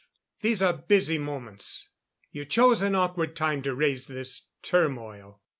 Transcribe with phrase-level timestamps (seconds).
[0.41, 1.89] These are busy moments.
[2.31, 5.43] You chose an awkward time to raise this turmoil.